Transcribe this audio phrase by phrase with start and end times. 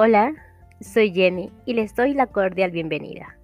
[0.00, 0.32] Hola,
[0.80, 3.36] soy Jenny y les doy la cordial bienvenida.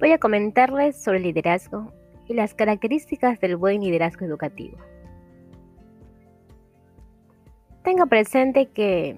[0.00, 1.92] Voy a comentarles sobre el liderazgo
[2.26, 4.76] y las características del buen liderazgo educativo.
[7.84, 9.14] Tenga presente que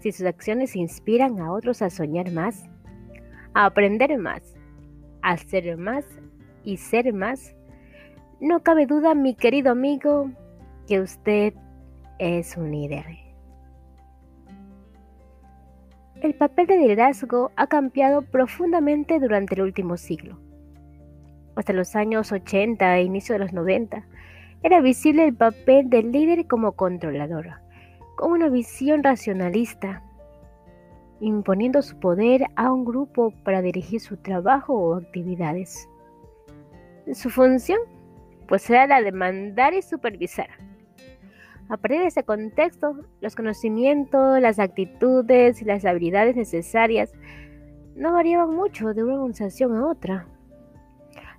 [0.00, 2.66] si sus acciones inspiran a otros a soñar más,
[3.52, 4.54] a aprender más,
[5.20, 6.06] a ser más
[6.64, 7.54] y ser más,
[8.40, 10.30] no cabe duda, mi querido amigo,
[10.88, 11.52] que usted
[12.18, 13.31] es un líder.
[16.22, 20.38] El papel de liderazgo ha cambiado profundamente durante el último siglo.
[21.56, 24.06] Hasta los años 80 e inicio de los 90,
[24.62, 27.48] era visible el papel del líder como controlador,
[28.14, 30.04] con una visión racionalista,
[31.18, 35.88] imponiendo su poder a un grupo para dirigir su trabajo o actividades.
[37.14, 37.80] Su función,
[38.46, 40.50] pues era la de mandar y supervisar
[41.68, 47.12] a partir de ese contexto, los conocimientos, las actitudes y las habilidades necesarias
[47.94, 50.26] no variaban mucho de una organización a otra.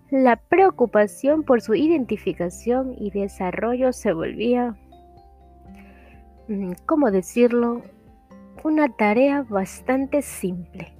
[0.09, 4.77] La preocupación por su identificación y desarrollo se volvía,
[6.47, 7.81] mm, ¿cómo decirlo?,
[8.63, 10.93] una tarea bastante simple,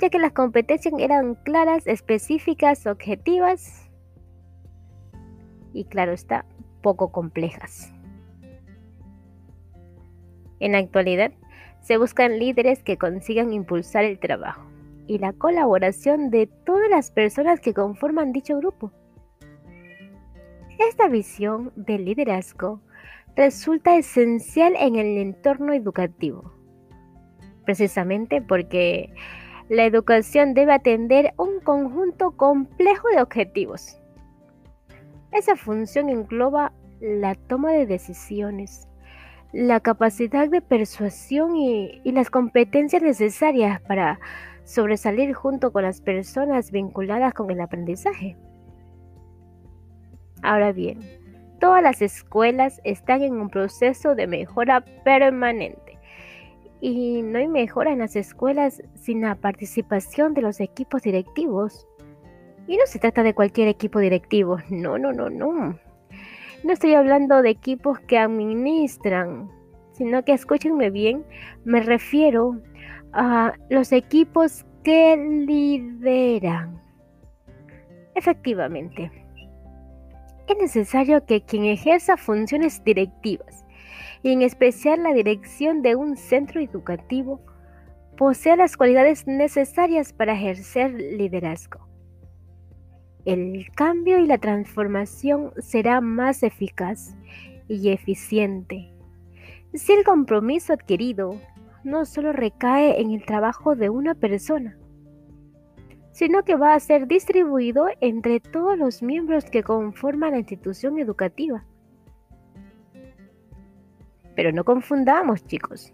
[0.00, 3.88] ya que las competencias eran claras, específicas, objetivas
[5.72, 6.44] y, claro está,
[6.82, 7.92] poco complejas.
[10.60, 11.32] En la actualidad,
[11.80, 14.66] se buscan líderes que consigan impulsar el trabajo
[15.06, 18.92] y la colaboración de todas las personas que conforman dicho grupo.
[20.78, 22.80] Esta visión del liderazgo
[23.36, 26.52] resulta esencial en el entorno educativo,
[27.64, 29.12] precisamente porque
[29.68, 34.00] la educación debe atender un conjunto complejo de objetivos.
[35.32, 38.88] Esa función engloba la toma de decisiones,
[39.52, 44.20] la capacidad de persuasión y, las competencias necesarias para
[44.64, 48.36] sobresalir junto con las personas vinculadas con el aprendizaje.
[50.42, 51.00] Ahora bien,
[51.58, 55.98] todas las escuelas están en un proceso de mejora permanente
[56.80, 61.86] y no hay mejora en las escuelas sin la participación de los equipos directivos.
[62.66, 65.78] Y no se trata de cualquier equipo directivo, no, no, no, no.
[66.62, 69.50] No estoy hablando de equipos que administran,
[69.92, 71.24] sino que escúchenme bien,
[71.64, 72.60] me refiero
[73.12, 76.78] a los equipos que lideran.
[78.14, 79.10] Efectivamente,
[80.48, 83.64] es necesario que quien ejerza funciones directivas,
[84.22, 87.40] y en especial la dirección de un centro educativo,
[88.18, 91.89] posea las cualidades necesarias para ejercer liderazgo
[93.32, 97.14] el cambio y la transformación será más eficaz
[97.68, 98.92] y eficiente
[99.72, 101.40] si el compromiso adquirido
[101.84, 104.76] no solo recae en el trabajo de una persona,
[106.10, 111.64] sino que va a ser distribuido entre todos los miembros que conforman la institución educativa.
[114.34, 115.92] Pero no confundamos, chicos.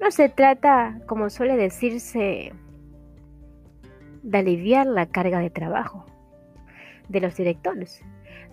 [0.00, 2.52] No se trata, como suele decirse,
[4.24, 6.06] de aliviar la carga de trabajo
[7.08, 8.02] de los directores,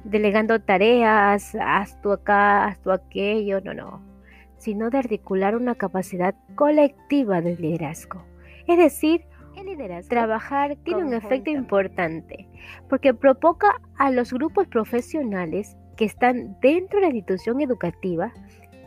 [0.04, 4.02] delegando tareas, haz tú acá, haz tú aquello, no, no,
[4.58, 8.24] sino de articular una capacidad colectiva de liderazgo.
[8.68, 9.26] Es decir,
[9.58, 12.48] el liderazgo, trabajar tiene un efecto importante
[12.90, 18.32] porque provoca a los grupos profesionales que están dentro de la institución educativa,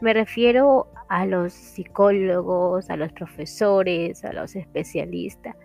[0.00, 5.56] me refiero a los psicólogos, a los profesores, a los especialistas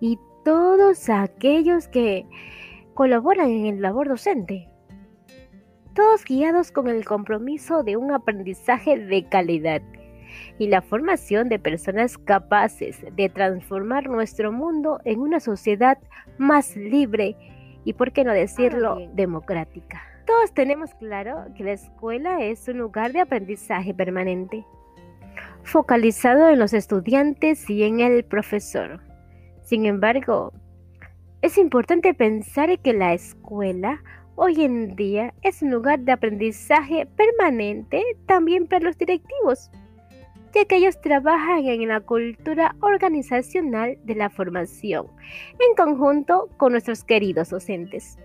[0.00, 2.24] y todos aquellos que
[2.96, 4.70] colaboran en el labor docente,
[5.94, 9.82] todos guiados con el compromiso de un aprendizaje de calidad
[10.58, 15.98] y la formación de personas capaces de transformar nuestro mundo en una sociedad
[16.38, 17.36] más libre
[17.84, 20.02] y, por qué no decirlo, democrática.
[20.26, 24.64] Todos tenemos claro que la escuela es un lugar de aprendizaje permanente,
[25.64, 29.00] focalizado en los estudiantes y en el profesor.
[29.60, 30.54] Sin embargo,
[31.42, 34.02] es importante pensar que la escuela
[34.36, 39.70] hoy en día es un lugar de aprendizaje permanente también para los directivos,
[40.54, 45.06] ya que ellos trabajan en la cultura organizacional de la formación,
[45.52, 48.18] en conjunto con nuestros queridos docentes.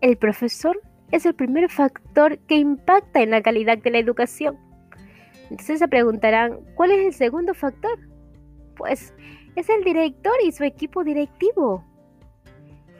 [0.00, 0.80] El profesor
[1.10, 4.56] es el primer factor que impacta en la calidad de la educación.
[5.50, 7.98] Entonces se preguntarán, ¿cuál es el segundo factor?
[8.76, 9.12] Pues
[9.60, 11.84] es el director y su equipo directivo.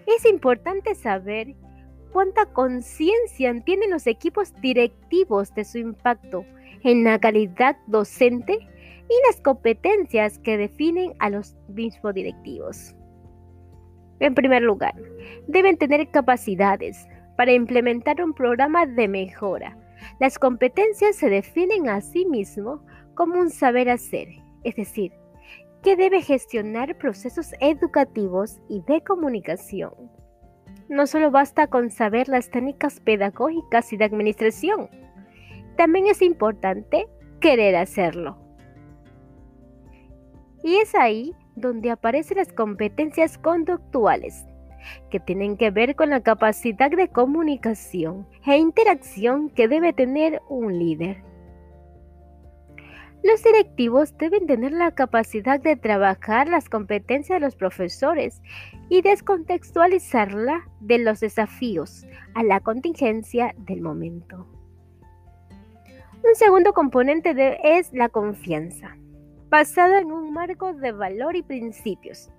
[0.06, 1.54] Es importante saber
[2.12, 6.44] cuánta conciencia tienen los equipos directivos de su impacto
[6.82, 8.58] en la calidad docente
[9.08, 12.94] y las competencias que definen a los mismos directivos.
[14.18, 14.94] En primer lugar,
[15.48, 17.06] deben tener capacidades
[17.38, 19.78] para implementar un programa de mejora.
[20.18, 22.84] Las competencias se definen a sí mismo
[23.14, 24.28] como un saber hacer,
[24.62, 25.12] es decir,
[25.82, 29.92] que debe gestionar procesos educativos y de comunicación.
[30.88, 34.90] No solo basta con saber las técnicas pedagógicas y de administración,
[35.76, 37.06] también es importante
[37.40, 38.36] querer hacerlo.
[40.62, 44.44] Y es ahí donde aparecen las competencias conductuales,
[45.10, 50.78] que tienen que ver con la capacidad de comunicación e interacción que debe tener un
[50.78, 51.29] líder.
[53.22, 58.40] Los directivos deben tener la capacidad de trabajar las competencias de los profesores
[58.88, 64.46] y descontextualizarla de los desafíos a la contingencia del momento.
[66.22, 68.96] Un segundo componente es la confianza
[69.50, 72.30] basada en un marco de valor y principios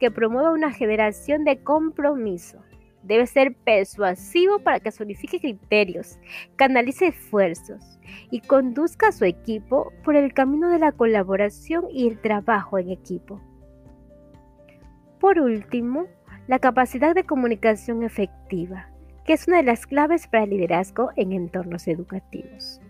[0.00, 2.62] que promueva una generación de compromiso.
[3.06, 6.18] Debe ser persuasivo para que unifique criterios,
[6.56, 8.00] canalice esfuerzos
[8.32, 12.90] y conduzca a su equipo por el camino de la colaboración y el trabajo en
[12.90, 13.40] equipo.
[15.20, 16.06] Por último,
[16.48, 18.88] la capacidad de comunicación efectiva,
[19.24, 22.80] que es una de las claves para el liderazgo en entornos educativos.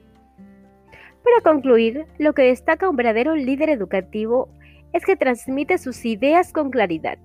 [1.23, 4.49] Para concluir, lo que destaca un verdadero líder educativo
[4.95, 7.19] es que transmite sus ideas con claridad,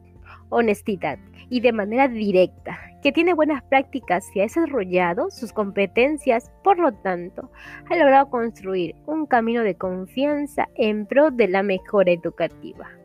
[0.52, 1.18] honestidad
[1.50, 6.94] y de manera directa, que tiene buenas prácticas y ha desarrollado sus competencias, por lo
[6.94, 7.52] tanto,
[7.90, 13.01] ha logrado construir un camino de confianza en pro de la mejora educativa.